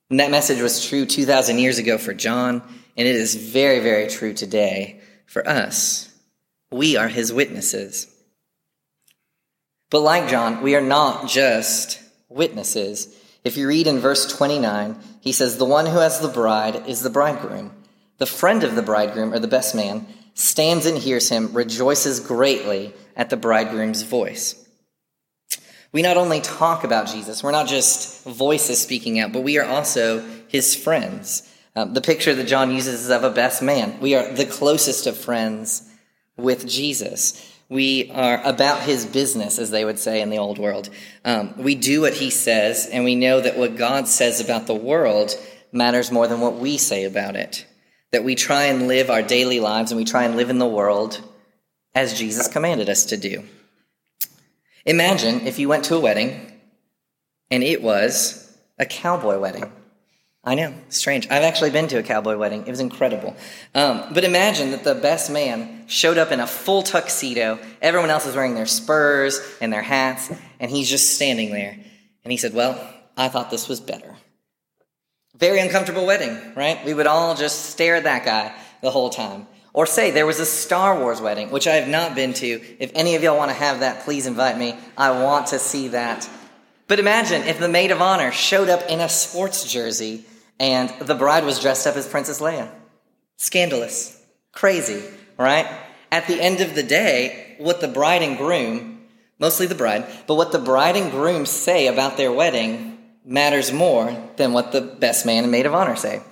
And 0.09 0.21
that 0.21 0.31
message 0.31 0.61
was 0.61 0.87
true 0.87 1.05
2,000 1.05 1.59
years 1.59 1.79
ago 1.79 1.99
for 1.99 2.15
John, 2.15 2.63
and 2.97 3.09
it 3.09 3.17
is 3.17 3.35
very, 3.35 3.81
very 3.81 4.09
true 4.09 4.33
today 4.33 5.01
for 5.27 5.47
us. 5.47 6.13
We 6.71 6.97
are 6.97 7.09
his 7.09 7.33
witnesses. 7.33 8.13
But 9.91 10.01
like 10.01 10.29
John, 10.29 10.63
we 10.63 10.75
are 10.75 10.81
not 10.81 11.29
just 11.29 12.01
witnesses. 12.29 13.15
If 13.45 13.57
you 13.57 13.69
read 13.69 13.87
in 13.87 14.01
verse 14.01 14.27
29, 14.27 14.97
he 15.21 15.33
says, 15.33 15.57
The 15.57 15.65
one 15.65 15.87
who 15.87 15.99
has 15.99 16.19
the 16.19 16.29
bride 16.29 16.89
is 16.89 17.03
the 17.03 17.11
bridegroom. 17.11 17.73
The 18.19 18.27
friend 18.27 18.65
of 18.65 18.75
the 18.75 18.83
bridegroom, 18.83 19.33
or 19.33 19.39
the 19.39 19.47
best 19.47 19.75
man, 19.75 20.07
stands 20.35 20.87
and 20.87 20.99
hears 20.99 21.29
him, 21.29 21.53
rejoices 21.53 22.19
greatly 22.19 22.93
at 23.15 23.31
the 23.31 23.37
bridegroom's 23.37 24.03
voice. 24.03 24.63
We 25.93 26.03
not 26.03 26.17
only 26.17 26.41
talk 26.41 26.83
about 26.83 27.07
Jesus, 27.07 27.43
we're 27.43 27.53
not 27.53 27.69
just 27.69 28.25
voices 28.25 28.83
speaking 28.83 29.21
out, 29.21 29.33
but 29.33 29.45
we 29.45 29.59
are 29.59 29.65
also 29.65 30.21
his 30.49 30.75
friends. 30.75 31.49
Um, 31.77 31.95
the 31.95 32.01
picture 32.01 32.35
that 32.35 32.49
John 32.49 32.73
uses 32.73 33.05
is 33.05 33.11
of 33.11 33.23
a 33.23 33.31
best 33.31 33.63
man. 33.63 34.01
We 34.01 34.15
are 34.15 34.33
the 34.33 34.47
closest 34.47 35.07
of 35.07 35.17
friends 35.17 35.89
with 36.37 36.67
Jesus. 36.67 37.53
We 37.69 38.11
are 38.13 38.41
about 38.45 38.83
his 38.83 39.05
business, 39.05 39.59
as 39.59 39.71
they 39.71 39.85
would 39.85 39.99
say 39.99 40.21
in 40.21 40.31
the 40.31 40.39
old 40.39 40.59
world. 40.59 40.89
Um, 41.25 41.55
we 41.57 41.75
do 41.75 42.03
what 42.03 42.15
he 42.15 42.31
says, 42.31 42.87
and 42.87 43.05
we 43.05 43.17
know 43.17 43.41
that 43.41 43.59
what 43.59 43.77
God 43.77 44.07
says 44.07 44.41
about 44.41 44.67
the 44.67 44.75
world 44.75 45.35
matters 45.73 46.13
more 46.13 46.29
than 46.29 46.41
what 46.41 46.57
we 46.57 46.79
say 46.79 47.05
about 47.05 47.35
it 47.37 47.67
that 48.13 48.25
we 48.25 48.35
try 48.35 48.65
and 48.65 48.89
live 48.89 49.11
our 49.11 49.23
daily 49.23 49.61
lives 49.61 49.91
and 49.91 49.99
we 49.99 50.05
try 50.05 50.25
and 50.25 50.37
live 50.37 50.51
in 50.51 50.59
the 50.59 50.67
world 50.67 51.21
as 51.95 52.19
Jesus 52.19 52.49
commanded 52.49 52.89
us 52.89 53.05
to 53.07 53.17
do. 53.17 53.45
Imagine 54.85 55.47
if 55.47 55.59
you 55.59 55.69
went 55.69 55.85
to 55.85 55.97
a 55.97 56.01
wedding 56.01 56.53
and 57.51 57.63
it 57.63 57.83
was 57.83 58.57
a 58.79 58.87
cowboy 58.87 59.39
wedding. 59.39 59.71
I 60.47 60.55
know, 60.55 60.73
strange. 60.91 61.27
I've 61.29 61.43
actually 61.43 61.71
been 61.71 61.89
to 61.89 61.99
a 61.99 62.05
cowboy 62.05 62.37
wedding. 62.37 62.69
It 62.69 62.71
was 62.71 62.79
incredible. 62.79 63.37
Um, 63.75 64.15
but 64.15 64.23
imagine 64.23 64.71
that 64.71 64.85
the 64.85 64.95
best 64.95 65.29
man 65.29 65.89
showed 65.89 66.19
up 66.19 66.31
in 66.31 66.39
a 66.39 66.47
full 66.47 66.85
tuxedo. 66.85 67.59
Everyone 67.83 68.11
else 68.11 68.27
is 68.27 68.37
wearing 68.37 68.55
their 68.55 68.67
spurs 68.67 69.41
and 69.61 69.73
their 69.73 69.83
hats, 69.83 70.33
and 70.61 70.71
he's 70.71 70.89
just 70.89 71.17
standing 71.17 71.51
there. 71.51 71.77
And 72.23 72.31
he 72.31 72.37
said, 72.37 72.55
Well, 72.55 72.79
I 73.17 73.27
thought 73.27 73.51
this 73.51 73.69
was 73.69 73.81
better. 73.81 74.15
Very 75.37 75.59
uncomfortable 75.59 76.07
wedding, 76.07 76.55
right? 76.55 76.79
We 76.85 76.95
would 76.95 77.09
all 77.09 77.35
just 77.35 77.71
stare 77.71 77.97
at 77.97 78.05
that 78.05 78.25
guy 78.25 78.55
the 78.83 78.91
whole 78.93 79.11
time. 79.11 79.49
Or 79.73 79.85
say 79.85 80.13
there 80.13 80.27
was 80.27 80.39
a 80.39 80.47
Star 80.47 80.99
Wars 81.01 81.21
wedding, 81.21 81.51
which 81.51 81.67
I 81.67 81.75
have 81.75 81.89
not 81.89 82.15
been 82.15 82.33
to. 82.35 82.63
If 82.79 82.93
any 82.95 83.17
of 83.17 83.23
y'all 83.25 83.37
want 83.37 83.51
to 83.51 83.57
have 83.57 83.81
that, 83.81 84.05
please 84.05 84.29
invite 84.29 84.57
me. 84.57 84.77
I 84.97 85.11
want 85.25 85.49
to 85.49 85.59
see 85.59 85.89
that. 85.89 86.31
But 86.87 87.01
imagine 87.01 87.43
if 87.43 87.59
the 87.59 87.69
maid 87.69 87.91
of 87.91 88.01
honor 88.01 88.31
showed 88.31 88.69
up 88.69 88.89
in 88.89 89.01
a 89.01 89.09
sports 89.09 89.71
jersey 89.71 90.25
and 90.59 90.89
the 91.01 91.15
bride 91.15 91.45
was 91.45 91.61
dressed 91.61 91.87
up 91.87 91.97
as 91.97 92.09
Princess 92.09 92.41
Leia. 92.41 92.71
Scandalous. 93.37 94.21
Crazy, 94.53 95.05
right? 95.39 95.67
At 96.11 96.27
the 96.27 96.41
end 96.41 96.61
of 96.61 96.75
the 96.75 96.83
day, 96.83 97.57
what 97.59 97.81
the 97.81 97.89
bride 97.89 98.23
and 98.23 98.39
groom, 98.39 99.03
mostly 99.39 99.67
the 99.67 99.75
bride, 99.75 100.07
but 100.27 100.37
what 100.37 100.53
the 100.53 100.59
bride 100.59 100.97
and 100.97 101.11
groom 101.11 101.47
say 101.47 101.89
about 101.89 102.17
their 102.17 102.33
wedding 102.33 102.99
matters 103.25 103.73
more 103.73 104.17
than 104.37 104.53
what 104.53 104.73
the 104.73 104.81
best 104.81 105.27
man 105.27 105.43
and 105.43 105.53
maid 105.53 105.67
of 105.67 105.75
honor 105.75 105.97
say. 105.97 106.23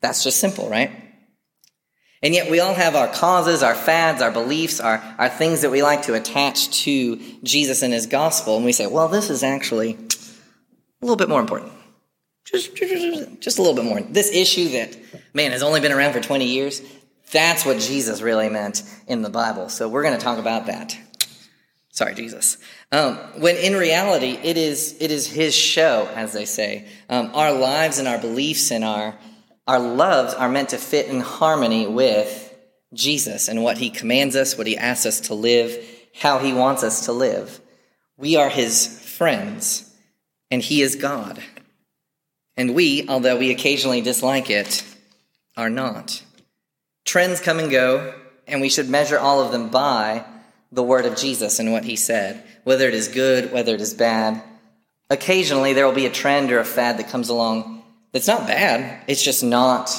That's 0.00 0.24
just 0.24 0.40
simple, 0.40 0.68
right? 0.68 0.90
And 2.22 2.34
yet 2.34 2.50
we 2.50 2.60
all 2.60 2.74
have 2.74 2.94
our 2.94 3.08
causes, 3.08 3.62
our 3.62 3.74
fads, 3.74 4.22
our 4.22 4.30
beliefs, 4.30 4.80
our, 4.80 5.02
our 5.18 5.28
things 5.28 5.62
that 5.62 5.70
we 5.70 5.82
like 5.82 6.02
to 6.02 6.14
attach 6.14 6.70
to 6.82 7.16
Jesus 7.42 7.82
and 7.82 7.92
his 7.92 8.06
gospel. 8.06 8.56
And 8.56 8.64
we 8.64 8.72
say, 8.72 8.86
well, 8.86 9.08
this 9.08 9.28
is 9.28 9.42
actually 9.42 9.94
a 9.94 11.04
little 11.04 11.16
bit 11.16 11.28
more 11.28 11.40
important. 11.40 11.72
Just, 12.52 12.76
just, 12.76 13.58
a 13.58 13.62
little 13.62 13.74
bit 13.74 13.84
more. 13.84 14.02
This 14.02 14.30
issue 14.30 14.68
that, 14.70 14.94
man, 15.32 15.52
has 15.52 15.62
only 15.62 15.80
been 15.80 15.90
around 15.90 16.12
for 16.12 16.20
20 16.20 16.44
years, 16.44 16.82
that's 17.30 17.64
what 17.64 17.78
Jesus 17.78 18.20
really 18.20 18.50
meant 18.50 18.82
in 19.06 19.22
the 19.22 19.30
Bible. 19.30 19.70
So 19.70 19.88
we're 19.88 20.02
going 20.02 20.18
to 20.18 20.22
talk 20.22 20.38
about 20.38 20.66
that. 20.66 20.96
Sorry, 21.88 22.14
Jesus. 22.14 22.58
Um, 22.90 23.16
when 23.38 23.56
in 23.56 23.74
reality, 23.74 24.38
it 24.42 24.58
is, 24.58 24.96
it 25.00 25.10
is 25.10 25.26
his 25.26 25.54
show, 25.54 26.10
as 26.14 26.34
they 26.34 26.44
say. 26.44 26.88
Um, 27.08 27.30
our 27.34 27.52
lives 27.52 27.98
and 27.98 28.06
our 28.06 28.18
beliefs 28.18 28.70
and 28.70 28.84
our, 28.84 29.14
our 29.66 29.80
loves 29.80 30.34
are 30.34 30.48
meant 30.50 30.70
to 30.70 30.78
fit 30.78 31.06
in 31.06 31.20
harmony 31.20 31.86
with 31.86 32.54
Jesus 32.92 33.48
and 33.48 33.62
what 33.62 33.78
he 33.78 33.88
commands 33.88 34.36
us, 34.36 34.58
what 34.58 34.66
he 34.66 34.76
asks 34.76 35.06
us 35.06 35.20
to 35.20 35.34
live, 35.34 35.82
how 36.14 36.38
he 36.38 36.52
wants 36.52 36.82
us 36.82 37.06
to 37.06 37.12
live. 37.12 37.60
We 38.18 38.36
are 38.36 38.50
his 38.50 39.00
friends, 39.16 39.90
and 40.50 40.60
he 40.60 40.82
is 40.82 40.96
God. 40.96 41.42
And 42.56 42.74
we, 42.74 43.08
although 43.08 43.38
we 43.38 43.50
occasionally 43.50 44.00
dislike 44.00 44.50
it, 44.50 44.84
are 45.56 45.70
not. 45.70 46.22
Trends 47.04 47.40
come 47.40 47.58
and 47.58 47.70
go, 47.70 48.14
and 48.46 48.60
we 48.60 48.68
should 48.68 48.88
measure 48.88 49.18
all 49.18 49.40
of 49.40 49.52
them 49.52 49.68
by 49.70 50.24
the 50.70 50.82
word 50.82 51.06
of 51.06 51.16
Jesus 51.16 51.58
and 51.58 51.72
what 51.72 51.84
he 51.84 51.96
said, 51.96 52.42
whether 52.64 52.88
it 52.88 52.94
is 52.94 53.08
good, 53.08 53.52
whether 53.52 53.74
it 53.74 53.80
is 53.80 53.94
bad. 53.94 54.42
Occasionally, 55.10 55.72
there 55.72 55.86
will 55.86 55.94
be 55.94 56.06
a 56.06 56.10
trend 56.10 56.50
or 56.50 56.58
a 56.58 56.64
fad 56.64 56.98
that 56.98 57.08
comes 57.08 57.28
along 57.28 57.82
that's 58.12 58.26
not 58.26 58.46
bad. 58.46 59.02
It's 59.08 59.22
just 59.22 59.42
not 59.42 59.90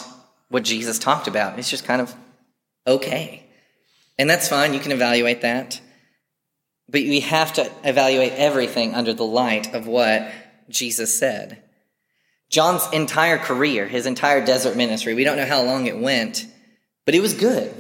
what 0.50 0.64
Jesus 0.64 1.00
talked 1.00 1.28
about. 1.28 1.58
It's 1.60 1.70
just 1.70 1.86
kind 1.86 2.02
of 2.02 2.14
okay. 2.86 3.44
And 4.18 4.30
that's 4.30 4.48
fine. 4.48 4.74
You 4.74 4.80
can 4.80 4.92
evaluate 4.92 5.42
that. 5.42 5.82
But 6.88 7.02
we 7.02 7.22
have 7.22 7.54
to 7.54 7.72
evaluate 7.84 8.34
everything 8.34 8.94
under 8.94 9.14
the 9.14 9.26
light 9.26 9.74
of 9.74 9.88
what 9.88 10.32
Jesus 10.70 11.18
said. 11.18 11.62
John's 12.54 12.88
entire 12.94 13.40
career, 13.40 13.88
his 13.88 14.06
entire 14.06 14.46
desert 14.46 14.78
ministry, 14.78 15.16
we 15.16 15.24
don't 15.24 15.38
know 15.38 15.46
how 15.46 15.64
long 15.64 15.88
it 15.88 15.98
went, 15.98 16.46
but 17.04 17.16
it 17.16 17.20
was 17.20 17.34
good. 17.34 17.74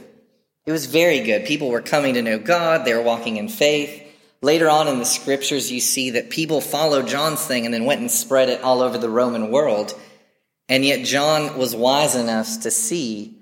It 0.65 0.71
was 0.71 0.87
very 0.87 1.19
good. 1.19 1.45
People 1.45 1.69
were 1.69 1.83
coming 1.83 2.15
to 2.15 2.23
know 2.23 2.39
God, 2.39 2.83
they 2.83 2.95
were 2.95 3.03
walking 3.03 3.37
in 3.37 3.49
faith. 3.49 4.01
Later 4.41 4.71
on 4.71 4.87
in 4.87 4.97
the 4.97 5.05
scriptures, 5.05 5.71
you 5.71 5.79
see 5.79 6.09
that 6.09 6.31
people 6.31 6.59
followed 6.59 7.07
John's 7.07 7.45
thing 7.45 7.65
and 7.65 7.73
then 7.73 7.85
went 7.85 8.01
and 8.01 8.09
spread 8.09 8.49
it 8.49 8.63
all 8.63 8.81
over 8.81 8.97
the 8.97 9.11
Roman 9.11 9.51
world. 9.51 9.93
And 10.67 10.83
yet, 10.83 11.05
John 11.05 11.55
was 11.55 11.75
wise 11.75 12.15
enough 12.15 12.61
to 12.61 12.71
see 12.71 13.37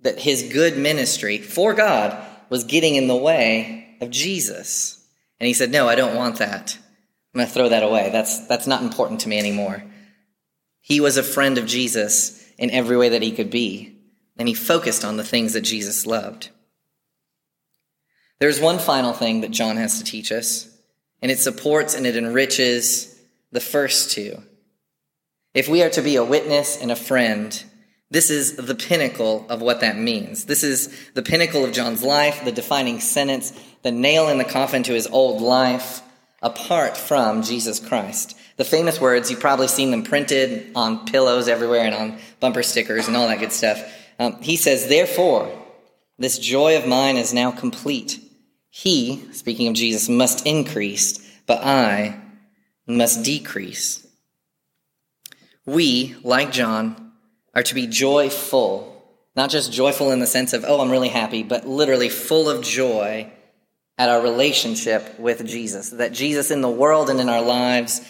that 0.00 0.18
his 0.18 0.50
good 0.50 0.78
ministry 0.78 1.36
for 1.36 1.74
God 1.74 2.16
was 2.48 2.64
getting 2.64 2.94
in 2.94 3.08
the 3.08 3.14
way 3.14 3.94
of 4.00 4.08
Jesus. 4.08 5.06
And 5.38 5.46
he 5.46 5.52
said, 5.52 5.70
No, 5.70 5.86
I 5.86 5.96
don't 5.96 6.16
want 6.16 6.38
that. 6.38 6.78
I'm 7.34 7.40
going 7.40 7.46
to 7.46 7.52
throw 7.52 7.68
that 7.68 7.82
away. 7.82 8.08
That's, 8.10 8.46
that's 8.46 8.66
not 8.66 8.82
important 8.82 9.20
to 9.20 9.28
me 9.28 9.38
anymore. 9.38 9.84
He 10.86 11.00
was 11.00 11.16
a 11.16 11.24
friend 11.24 11.58
of 11.58 11.66
Jesus 11.66 12.48
in 12.58 12.70
every 12.70 12.96
way 12.96 13.08
that 13.08 13.20
he 13.20 13.32
could 13.32 13.50
be 13.50 13.96
and 14.38 14.46
he 14.46 14.54
focused 14.54 15.04
on 15.04 15.16
the 15.16 15.24
things 15.24 15.52
that 15.54 15.62
Jesus 15.62 16.06
loved. 16.06 16.50
There's 18.38 18.60
one 18.60 18.78
final 18.78 19.12
thing 19.12 19.40
that 19.40 19.50
John 19.50 19.78
has 19.78 19.98
to 19.98 20.04
teach 20.04 20.30
us, 20.30 20.70
and 21.20 21.32
it 21.32 21.40
supports 21.40 21.96
and 21.96 22.06
it 22.06 22.16
enriches 22.16 23.20
the 23.50 23.58
first 23.58 24.12
two. 24.12 24.40
If 25.54 25.68
we 25.68 25.82
are 25.82 25.90
to 25.90 26.02
be 26.02 26.14
a 26.14 26.24
witness 26.24 26.80
and 26.80 26.92
a 26.92 26.96
friend, 26.96 27.64
this 28.12 28.30
is 28.30 28.54
the 28.54 28.76
pinnacle 28.76 29.44
of 29.48 29.60
what 29.60 29.80
that 29.80 29.98
means. 29.98 30.44
This 30.44 30.62
is 30.62 30.96
the 31.14 31.22
pinnacle 31.22 31.64
of 31.64 31.72
John's 31.72 32.04
life, 32.04 32.44
the 32.44 32.52
defining 32.52 33.00
sentence, 33.00 33.52
the 33.82 33.90
nail 33.90 34.28
in 34.28 34.38
the 34.38 34.44
coffin 34.44 34.84
to 34.84 34.92
his 34.92 35.08
old 35.08 35.42
life, 35.42 36.00
apart 36.46 36.96
from 36.96 37.42
Jesus 37.42 37.80
Christ. 37.80 38.38
The 38.56 38.64
famous 38.64 39.00
words, 39.00 39.30
you've 39.30 39.40
probably 39.40 39.66
seen 39.66 39.90
them 39.90 40.04
printed 40.04 40.70
on 40.76 41.04
pillows 41.04 41.48
everywhere 41.48 41.84
and 41.84 41.94
on 41.94 42.18
bumper 42.38 42.62
stickers 42.62 43.08
and 43.08 43.16
all 43.16 43.26
that 43.26 43.40
good 43.40 43.52
stuff. 43.52 43.82
Um, 44.20 44.40
he 44.40 44.56
says, 44.56 44.88
Therefore, 44.88 45.50
this 46.18 46.38
joy 46.38 46.78
of 46.78 46.86
mine 46.86 47.16
is 47.16 47.34
now 47.34 47.50
complete. 47.50 48.20
He, 48.70 49.26
speaking 49.32 49.66
of 49.66 49.74
Jesus, 49.74 50.08
must 50.08 50.46
increase, 50.46 51.18
but 51.46 51.64
I 51.64 52.20
must 52.86 53.24
decrease. 53.24 54.06
We, 55.66 56.14
like 56.22 56.52
John, 56.52 57.12
are 57.54 57.64
to 57.64 57.74
be 57.74 57.88
joyful, 57.88 59.04
not 59.34 59.50
just 59.50 59.72
joyful 59.72 60.12
in 60.12 60.20
the 60.20 60.26
sense 60.28 60.52
of, 60.52 60.64
oh, 60.66 60.80
I'm 60.80 60.92
really 60.92 61.08
happy, 61.08 61.42
but 61.42 61.66
literally 61.66 62.08
full 62.08 62.48
of 62.48 62.62
joy 62.62 63.32
at 63.98 64.08
our 64.08 64.20
relationship 64.20 65.18
with 65.18 65.46
Jesus. 65.46 65.90
That 65.90 66.12
Jesus 66.12 66.50
in 66.50 66.60
the 66.60 66.68
world 66.68 67.10
and 67.10 67.20
in 67.20 67.28
our 67.28 67.42
lives 67.42 68.00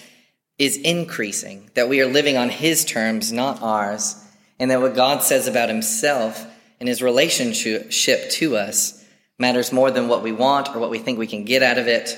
is 0.58 0.76
increasing, 0.76 1.70
that 1.74 1.88
we 1.88 2.00
are 2.00 2.06
living 2.06 2.36
on 2.36 2.48
His 2.48 2.84
terms, 2.84 3.32
not 3.32 3.62
ours 3.62 4.22
and 4.58 4.70
that 4.70 4.80
what 4.80 4.94
God 4.94 5.22
says 5.22 5.46
about 5.46 5.68
himself 5.68 6.46
and 6.80 6.88
his 6.88 7.02
relationship 7.02 8.30
to 8.30 8.56
us 8.56 9.04
matters 9.38 9.72
more 9.72 9.90
than 9.90 10.08
what 10.08 10.22
we 10.22 10.32
want 10.32 10.74
or 10.74 10.78
what 10.78 10.90
we 10.90 10.98
think 10.98 11.18
we 11.18 11.26
can 11.26 11.44
get 11.44 11.62
out 11.62 11.78
of 11.78 11.88
it. 11.88 12.16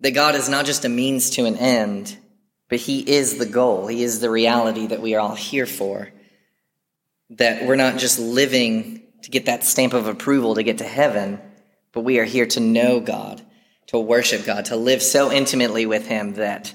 That 0.00 0.12
God 0.12 0.34
is 0.34 0.48
not 0.48 0.66
just 0.66 0.84
a 0.84 0.88
means 0.88 1.30
to 1.30 1.44
an 1.44 1.56
end, 1.56 2.16
but 2.68 2.80
he 2.80 3.00
is 3.00 3.38
the 3.38 3.46
goal. 3.46 3.86
He 3.86 4.02
is 4.02 4.18
the 4.18 4.30
reality 4.30 4.88
that 4.88 5.00
we 5.00 5.14
are 5.14 5.20
all 5.20 5.34
here 5.36 5.66
for. 5.66 6.10
That 7.30 7.66
we're 7.66 7.76
not 7.76 7.98
just 7.98 8.18
living 8.18 9.02
to 9.22 9.30
get 9.30 9.46
that 9.46 9.62
stamp 9.62 9.92
of 9.92 10.08
approval 10.08 10.56
to 10.56 10.64
get 10.64 10.78
to 10.78 10.84
heaven, 10.84 11.40
but 11.92 12.00
we 12.00 12.18
are 12.18 12.24
here 12.24 12.46
to 12.46 12.60
know 12.60 13.00
God, 13.00 13.42
to 13.88 13.98
worship 13.98 14.44
God, 14.44 14.66
to 14.66 14.76
live 14.76 15.02
so 15.02 15.30
intimately 15.30 15.86
with 15.86 16.06
him 16.06 16.34
that 16.34 16.74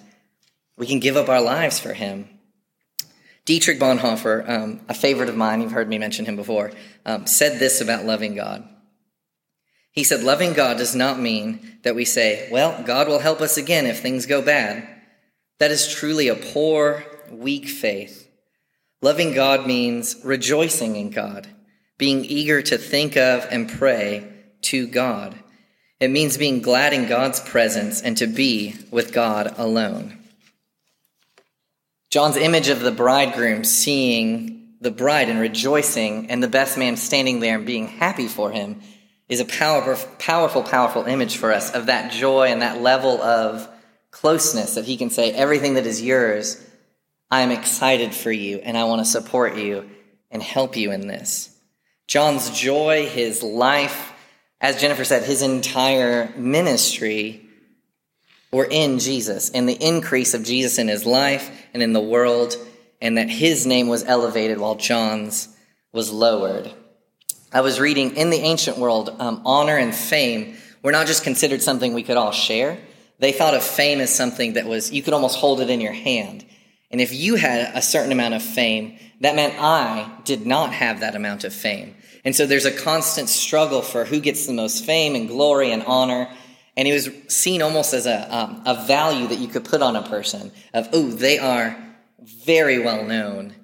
we 0.77 0.85
can 0.85 0.99
give 0.99 1.17
up 1.17 1.29
our 1.29 1.41
lives 1.41 1.79
for 1.79 1.93
him. 1.93 2.29
Dietrich 3.45 3.79
Bonhoeffer, 3.79 4.47
um, 4.47 4.81
a 4.89 4.93
favorite 4.93 5.29
of 5.29 5.37
mine, 5.37 5.61
you've 5.61 5.71
heard 5.71 5.89
me 5.89 5.97
mention 5.97 6.25
him 6.25 6.35
before, 6.35 6.71
um, 7.05 7.25
said 7.25 7.59
this 7.59 7.81
about 7.81 8.05
loving 8.05 8.35
God. 8.35 8.67
He 9.91 10.03
said, 10.03 10.21
Loving 10.21 10.53
God 10.53 10.77
does 10.77 10.93
not 10.93 11.19
mean 11.19 11.79
that 11.81 11.95
we 11.95 12.05
say, 12.05 12.49
Well, 12.51 12.83
God 12.83 13.07
will 13.07 13.19
help 13.19 13.41
us 13.41 13.57
again 13.57 13.87
if 13.87 13.99
things 13.99 14.27
go 14.27 14.43
bad. 14.43 14.87
That 15.59 15.71
is 15.71 15.91
truly 15.91 16.27
a 16.27 16.35
poor, 16.35 17.03
weak 17.31 17.67
faith. 17.67 18.29
Loving 19.01 19.33
God 19.33 19.65
means 19.65 20.17
rejoicing 20.23 20.95
in 20.97 21.09
God, 21.09 21.47
being 21.97 22.25
eager 22.25 22.61
to 22.61 22.77
think 22.77 23.17
of 23.17 23.47
and 23.49 23.67
pray 23.67 24.36
to 24.63 24.87
God. 24.87 25.35
It 25.99 26.09
means 26.09 26.37
being 26.37 26.61
glad 26.61 26.93
in 26.93 27.07
God's 27.07 27.39
presence 27.39 28.01
and 28.01 28.17
to 28.17 28.27
be 28.27 28.75
with 28.91 29.13
God 29.13 29.53
alone. 29.57 30.17
John's 32.09 32.37
image 32.37 32.69
of 32.69 32.81
the 32.81 32.91
bridegroom 32.91 33.63
seeing 33.63 34.57
the 34.79 34.91
bride 34.91 35.29
and 35.29 35.39
rejoicing, 35.39 36.29
and 36.29 36.41
the 36.41 36.47
best 36.47 36.77
man 36.77 36.97
standing 36.97 37.39
there 37.39 37.57
and 37.57 37.65
being 37.65 37.87
happy 37.87 38.27
for 38.27 38.51
him 38.51 38.79
is 39.27 39.39
a 39.39 39.45
powerful, 39.45 40.09
powerful, 40.19 40.63
powerful 40.63 41.03
image 41.05 41.37
for 41.37 41.51
us 41.51 41.73
of 41.73 41.87
that 41.87 42.11
joy 42.11 42.47
and 42.47 42.61
that 42.61 42.81
level 42.81 43.21
of 43.21 43.67
closeness 44.11 44.75
that 44.75 44.85
he 44.85 44.95
can 44.95 45.09
say, 45.09 45.31
Everything 45.31 45.73
that 45.73 45.87
is 45.87 46.01
yours, 46.01 46.63
I 47.29 47.41
am 47.41 47.51
excited 47.51 48.13
for 48.13 48.31
you, 48.31 48.59
and 48.59 48.77
I 48.77 48.85
want 48.85 48.99
to 48.99 49.05
support 49.05 49.57
you 49.57 49.89
and 50.31 50.41
help 50.41 50.77
you 50.77 50.91
in 50.91 51.07
this. 51.07 51.53
John's 52.05 52.51
joy, 52.51 53.07
his 53.07 53.43
life, 53.43 54.13
as 54.59 54.81
Jennifer 54.81 55.03
said, 55.03 55.23
his 55.23 55.41
entire 55.41 56.33
ministry 56.35 57.47
were 58.51 58.67
in 58.69 58.99
Jesus 58.99 59.51
and 59.51 59.67
the 59.67 59.73
increase 59.73 60.33
of 60.33 60.43
Jesus 60.43 60.77
in 60.77 60.87
his 60.87 61.05
life 61.05 61.51
and 61.73 61.83
in 61.83 61.93
the 61.93 62.01
world, 62.01 62.55
and 63.01 63.17
that 63.17 63.29
his 63.29 63.67
name 63.67 63.87
was 63.87 64.03
elevated 64.03 64.57
while 64.57 64.75
John's 64.75 65.49
was 65.91 66.11
lowered. 66.11 66.71
I 67.51 67.61
was 67.61 67.79
reading 67.79 68.15
in 68.17 68.29
the 68.29 68.37
ancient 68.37 68.77
world, 68.77 69.15
um, 69.19 69.41
honor 69.45 69.77
and 69.77 69.93
fame 69.93 70.57
were 70.81 70.91
not 70.91 71.07
just 71.07 71.23
considered 71.23 71.61
something 71.61 71.93
we 71.93 72.03
could 72.03 72.17
all 72.17 72.31
share. 72.31 72.77
They 73.19 73.31
thought 73.31 73.53
of 73.53 73.63
fame 73.63 73.99
as 73.99 74.13
something 74.13 74.53
that 74.53 74.65
was, 74.65 74.91
you 74.91 75.01
could 75.01 75.13
almost 75.13 75.39
hold 75.39 75.61
it 75.61 75.69
in 75.69 75.81
your 75.81 75.93
hand. 75.93 76.45
And 76.91 77.01
if 77.01 77.13
you 77.13 77.35
had 77.35 77.75
a 77.75 77.81
certain 77.81 78.11
amount 78.11 78.33
of 78.33 78.41
fame, 78.41 78.97
that 79.21 79.35
meant 79.35 79.55
I 79.59 80.19
did 80.23 80.45
not 80.45 80.73
have 80.73 81.01
that 81.01 81.15
amount 81.15 81.43
of 81.43 81.53
fame. 81.53 81.95
And 82.23 82.35
so 82.35 82.45
there's 82.45 82.65
a 82.65 82.71
constant 82.71 83.29
struggle 83.29 83.81
for 83.81 84.05
who 84.05 84.19
gets 84.19 84.45
the 84.45 84.53
most 84.53 84.85
fame 84.85 85.15
and 85.15 85.27
glory 85.27 85.71
and 85.71 85.83
honor 85.83 86.29
and 86.77 86.87
it 86.87 86.93
was 86.93 87.09
seen 87.27 87.63
almost 87.63 87.93
as 87.95 88.05
a, 88.05 88.33
um, 88.33 88.61
a 88.65 88.85
value 88.85 89.27
that 89.27 89.39
you 89.39 89.47
could 89.47 89.65
put 89.65 89.81
on 89.81 89.95
a 89.95 90.03
person 90.03 90.51
of, 90.75 90.87
oh, 90.93 91.09
they 91.09 91.39
are 91.39 91.75
very 92.21 92.77
well 92.77 93.03
known. 93.03 93.55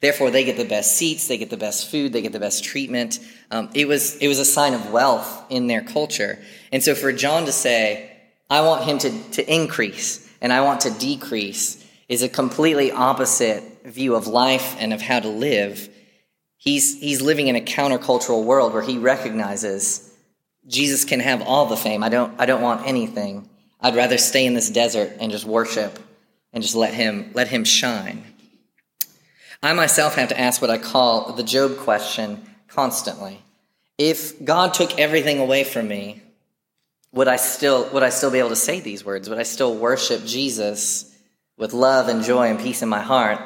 Therefore, 0.00 0.30
they 0.30 0.44
get 0.44 0.56
the 0.56 0.64
best 0.64 0.96
seats, 0.96 1.26
they 1.26 1.36
get 1.36 1.50
the 1.50 1.56
best 1.56 1.90
food, 1.90 2.12
they 2.12 2.22
get 2.22 2.32
the 2.32 2.40
best 2.40 2.62
treatment. 2.62 3.18
Um, 3.50 3.70
it, 3.74 3.88
was, 3.88 4.16
it 4.16 4.28
was 4.28 4.38
a 4.38 4.44
sign 4.44 4.72
of 4.72 4.92
wealth 4.92 5.46
in 5.50 5.66
their 5.66 5.82
culture. 5.82 6.38
And 6.70 6.82
so 6.82 6.94
for 6.94 7.12
John 7.12 7.44
to 7.46 7.52
say, 7.52 8.16
I 8.48 8.60
want 8.62 8.84
him 8.84 8.98
to, 8.98 9.30
to 9.32 9.52
increase 9.52 10.26
and 10.40 10.52
I 10.52 10.60
want 10.60 10.82
to 10.82 10.90
decrease 10.92 11.79
is 12.10 12.22
a 12.24 12.28
completely 12.28 12.90
opposite 12.90 13.62
view 13.84 14.16
of 14.16 14.26
life 14.26 14.76
and 14.80 14.92
of 14.92 15.00
how 15.00 15.20
to 15.20 15.28
live. 15.28 15.88
He's, 16.56 17.00
he's 17.00 17.22
living 17.22 17.46
in 17.46 17.54
a 17.54 17.60
countercultural 17.60 18.44
world 18.44 18.74
where 18.74 18.82
he 18.82 18.98
recognizes 18.98 20.12
Jesus 20.66 21.04
can 21.04 21.20
have 21.20 21.40
all 21.40 21.66
the 21.66 21.76
fame. 21.76 22.02
I 22.02 22.08
don't, 22.08 22.38
I 22.38 22.46
don't 22.46 22.62
want 22.62 22.86
anything. 22.86 23.48
I'd 23.80 23.94
rather 23.94 24.18
stay 24.18 24.44
in 24.44 24.54
this 24.54 24.68
desert 24.70 25.12
and 25.20 25.30
just 25.30 25.44
worship 25.44 26.00
and 26.52 26.64
just 26.64 26.74
let 26.74 26.92
him, 26.92 27.30
let 27.32 27.46
him 27.46 27.62
shine. 27.62 28.24
I 29.62 29.72
myself 29.72 30.16
have 30.16 30.30
to 30.30 30.40
ask 30.40 30.60
what 30.60 30.70
I 30.70 30.78
call 30.78 31.32
the 31.34 31.44
Job 31.44 31.78
question 31.78 32.44
constantly. 32.66 33.40
If 33.98 34.44
God 34.44 34.74
took 34.74 34.98
everything 34.98 35.38
away 35.38 35.62
from 35.62 35.86
me, 35.86 36.22
would 37.12 37.28
I 37.28 37.36
still 37.36 37.88
would 37.90 38.02
I 38.02 38.08
still 38.08 38.30
be 38.30 38.38
able 38.38 38.50
to 38.50 38.56
say 38.56 38.80
these 38.80 39.04
words? 39.04 39.28
Would 39.28 39.38
I 39.38 39.42
still 39.42 39.74
worship 39.74 40.24
Jesus 40.24 41.09
with 41.60 41.74
love 41.74 42.08
and 42.08 42.24
joy 42.24 42.48
and 42.48 42.58
peace 42.58 42.82
in 42.82 42.88
my 42.88 43.02
heart? 43.02 43.38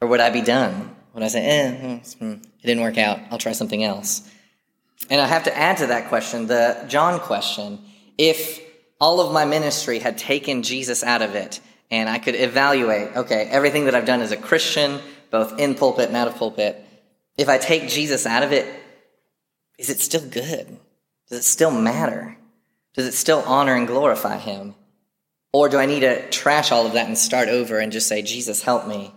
Or 0.00 0.08
would 0.08 0.18
I 0.18 0.30
be 0.30 0.40
done? 0.40 0.96
Would 1.12 1.22
I 1.22 1.28
say, 1.28 1.44
eh, 1.44 1.70
hmm, 1.70 2.18
hmm, 2.18 2.32
it 2.32 2.66
didn't 2.66 2.82
work 2.82 2.98
out, 2.98 3.20
I'll 3.30 3.38
try 3.38 3.52
something 3.52 3.84
else? 3.84 4.28
And 5.10 5.20
I 5.20 5.26
have 5.26 5.44
to 5.44 5.56
add 5.56 5.76
to 5.78 5.88
that 5.88 6.08
question 6.08 6.46
the 6.46 6.84
John 6.88 7.20
question. 7.20 7.80
If 8.16 8.60
all 9.00 9.20
of 9.20 9.32
my 9.32 9.44
ministry 9.44 9.98
had 9.98 10.18
taken 10.18 10.62
Jesus 10.62 11.04
out 11.04 11.22
of 11.22 11.34
it, 11.34 11.60
and 11.90 12.08
I 12.08 12.18
could 12.18 12.34
evaluate, 12.34 13.16
okay, 13.16 13.46
everything 13.50 13.84
that 13.84 13.94
I've 13.94 14.04
done 14.06 14.20
as 14.20 14.32
a 14.32 14.36
Christian, 14.36 15.00
both 15.30 15.58
in 15.60 15.74
pulpit 15.74 16.08
and 16.08 16.16
out 16.16 16.28
of 16.28 16.36
pulpit, 16.36 16.84
if 17.36 17.48
I 17.48 17.58
take 17.58 17.88
Jesus 17.88 18.26
out 18.26 18.42
of 18.42 18.52
it, 18.52 18.66
is 19.78 19.90
it 19.90 20.00
still 20.00 20.26
good? 20.26 20.78
Does 21.28 21.38
it 21.38 21.44
still 21.44 21.70
matter? 21.70 22.36
Does 22.94 23.06
it 23.06 23.14
still 23.14 23.42
honor 23.46 23.74
and 23.74 23.86
glorify 23.86 24.38
Him? 24.38 24.74
Or 25.52 25.68
do 25.68 25.78
I 25.78 25.86
need 25.86 26.00
to 26.00 26.28
trash 26.30 26.70
all 26.72 26.86
of 26.86 26.92
that 26.92 27.06
and 27.06 27.16
start 27.16 27.48
over 27.48 27.78
and 27.78 27.92
just 27.92 28.08
say, 28.08 28.22
Jesus, 28.22 28.62
help 28.62 28.86
me? 28.86 29.12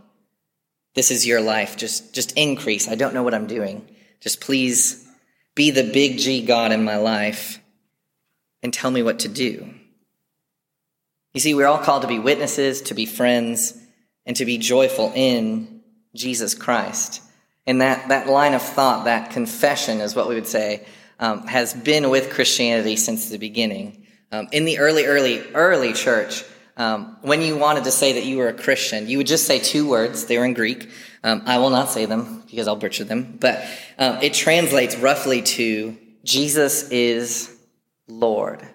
This 0.95 1.11
is 1.11 1.27
your 1.27 1.41
life. 1.41 1.77
Just, 1.77 2.13
just 2.13 2.37
increase. 2.37 2.87
I 2.87 2.95
don't 2.95 3.13
know 3.13 3.23
what 3.23 3.33
I'm 3.33 3.47
doing. 3.47 3.87
Just 4.19 4.41
please 4.41 5.07
be 5.55 5.71
the 5.71 5.91
big 5.91 6.17
G 6.17 6.45
God 6.45 6.71
in 6.71 6.83
my 6.83 6.97
life 6.97 7.59
and 8.63 8.73
tell 8.73 8.91
me 8.91 9.03
what 9.03 9.19
to 9.19 9.27
do. 9.27 9.69
You 11.33 11.39
see, 11.39 11.53
we're 11.53 11.67
all 11.67 11.77
called 11.77 12.01
to 12.03 12.07
be 12.07 12.19
witnesses, 12.19 12.81
to 12.83 12.93
be 12.93 13.05
friends, 13.05 13.77
and 14.25 14.35
to 14.37 14.45
be 14.45 14.57
joyful 14.57 15.11
in 15.15 15.81
Jesus 16.13 16.53
Christ. 16.53 17.21
And 17.65 17.81
that, 17.81 18.09
that 18.09 18.27
line 18.27 18.53
of 18.53 18.61
thought, 18.61 19.05
that 19.05 19.31
confession 19.31 20.01
is 20.01 20.15
what 20.15 20.27
we 20.27 20.35
would 20.35 20.47
say, 20.47 20.85
um, 21.19 21.47
has 21.47 21.73
been 21.73 22.09
with 22.09 22.31
Christianity 22.31 22.95
since 22.95 23.29
the 23.29 23.37
beginning. 23.37 24.00
Um, 24.31 24.47
in 24.51 24.65
the 24.65 24.79
early, 24.79 25.05
early, 25.05 25.43
early 25.53 25.93
church, 25.93 26.43
um, 26.77 27.17
when 27.21 27.41
you 27.41 27.57
wanted 27.57 27.83
to 27.83 27.91
say 27.91 28.13
that 28.13 28.25
you 28.25 28.37
were 28.37 28.47
a 28.47 28.53
Christian, 28.53 29.07
you 29.07 29.17
would 29.17 29.27
just 29.27 29.45
say 29.45 29.59
two 29.59 29.87
words. 29.87 30.25
They 30.25 30.37
were 30.37 30.45
in 30.45 30.53
Greek. 30.53 30.89
Um, 31.23 31.43
I 31.45 31.57
will 31.57 31.69
not 31.69 31.89
say 31.89 32.05
them 32.05 32.43
because 32.49 32.67
I'll 32.67 32.75
butcher 32.75 33.03
them, 33.03 33.37
but 33.39 33.63
um, 33.97 34.17
it 34.21 34.33
translates 34.33 34.97
roughly 34.97 35.41
to 35.41 35.97
Jesus 36.23 36.89
is 36.89 37.55
Lord. 38.07 38.65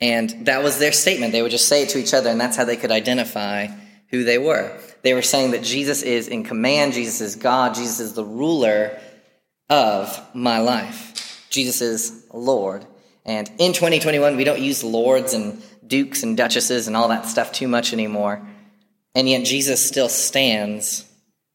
And 0.00 0.46
that 0.46 0.62
was 0.62 0.78
their 0.78 0.92
statement. 0.92 1.32
They 1.32 1.42
would 1.42 1.50
just 1.50 1.68
say 1.68 1.82
it 1.82 1.90
to 1.90 1.98
each 1.98 2.14
other, 2.14 2.30
and 2.30 2.40
that's 2.40 2.56
how 2.56 2.64
they 2.64 2.76
could 2.76 2.92
identify 2.92 3.66
who 4.10 4.24
they 4.24 4.38
were. 4.38 4.78
They 5.02 5.14
were 5.14 5.22
saying 5.22 5.50
that 5.50 5.62
Jesus 5.62 6.02
is 6.02 6.28
in 6.28 6.44
command, 6.44 6.92
Jesus 6.92 7.20
is 7.20 7.36
God, 7.36 7.74
Jesus 7.74 8.00
is 8.00 8.14
the 8.14 8.24
ruler 8.24 8.98
of 9.68 10.20
my 10.34 10.58
life. 10.58 11.46
Jesus 11.50 11.80
is 11.80 12.24
Lord. 12.32 12.86
And 13.28 13.46
in 13.58 13.74
2021, 13.74 14.36
we 14.36 14.44
don't 14.44 14.58
use 14.58 14.82
lords 14.82 15.34
and 15.34 15.62
dukes 15.86 16.22
and 16.22 16.34
duchesses 16.34 16.86
and 16.86 16.96
all 16.96 17.08
that 17.08 17.26
stuff 17.26 17.52
too 17.52 17.68
much 17.68 17.92
anymore. 17.92 18.40
And 19.14 19.28
yet, 19.28 19.44
Jesus 19.44 19.86
still 19.86 20.08
stands 20.08 21.04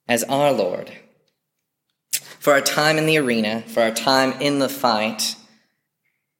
as 0.07 0.23
our 0.25 0.51
Lord. 0.51 0.91
For 2.37 2.53
our 2.53 2.61
time 2.61 2.99
in 2.99 3.07
the 3.07 3.17
arena, 3.17 3.63
for 3.65 3.81
our 3.81 3.91
time 3.91 4.33
in 4.39 4.59
the 4.59 4.69
fight, 4.69 5.35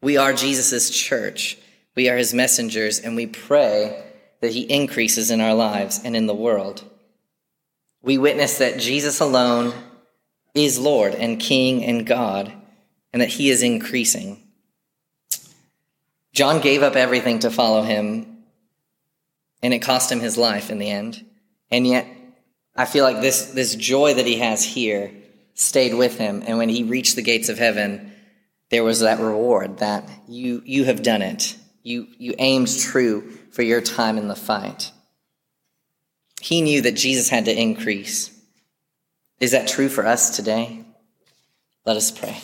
we 0.04 0.18
are 0.18 0.34
Jesus' 0.34 0.92
church. 0.92 1.58
We 1.96 2.10
are 2.10 2.18
his 2.18 2.34
messengers, 2.34 3.00
and 3.00 3.16
we 3.16 3.26
pray 3.26 4.04
that 4.42 4.52
he 4.52 4.62
increases 4.62 5.32
in 5.32 5.42
our 5.42 5.56
lives 5.56 6.00
and 6.04 6.16
in 6.16 6.28
the 6.28 6.36
world. 6.36 6.84
We 8.04 8.20
witness 8.20 8.60
that 8.60 8.80
Jesus 8.80 9.20
alone 9.20 9.74
is 10.54 10.78
Lord 10.78 11.16
and 11.16 11.40
King 11.40 11.84
and 11.84 12.06
God, 12.06 12.54
and 13.12 13.22
that 13.22 13.30
he 13.30 13.50
is 13.50 13.64
increasing. 13.64 14.44
John 16.34 16.62
gave 16.62 16.82
up 16.82 16.96
everything 16.96 17.40
to 17.40 17.52
follow 17.52 17.84
him, 17.84 18.44
and 19.62 19.74
it 19.74 19.80
cost 19.80 20.12
him 20.12 20.20
his 20.20 20.38
life 20.38 20.70
in 20.72 20.80
the 20.80 20.90
end. 20.90 21.24
And 21.72 21.88
yet, 21.88 22.08
I 22.76 22.86
feel 22.86 23.04
like 23.04 23.22
this, 23.22 23.52
this 23.52 23.76
joy 23.76 24.16
that 24.16 24.26
he 24.26 24.38
has 24.40 24.64
here 24.64 25.12
stayed 25.54 25.94
with 25.94 26.18
him. 26.18 26.44
And 26.46 26.58
when 26.58 26.70
he 26.70 26.84
reached 26.84 27.16
the 27.16 27.22
gates 27.22 27.50
of 27.50 27.60
heaven, 27.60 28.12
there 28.70 28.84
was 28.84 29.02
that 29.02 29.20
reward 29.20 29.78
that 29.78 30.10
you, 30.28 30.64
you 30.66 30.86
have 30.86 31.04
done 31.04 31.22
it. 31.22 31.56
You, 31.84 32.08
you 32.18 32.34
aimed 32.40 32.80
true 32.80 33.30
for 33.52 33.62
your 33.62 33.82
time 33.82 34.18
in 34.18 34.28
the 34.28 34.36
fight. 34.36 34.92
He 36.42 36.62
knew 36.62 36.82
that 36.82 36.96
Jesus 36.96 37.30
had 37.30 37.46
to 37.46 37.58
increase. 37.58 38.32
Is 39.40 39.52
that 39.52 39.68
true 39.68 39.90
for 39.90 40.06
us 40.06 40.36
today? 40.36 40.84
Let 41.86 41.98
us 41.98 42.10
pray. 42.10 42.38